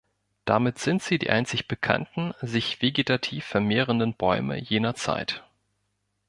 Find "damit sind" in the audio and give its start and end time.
0.45-1.03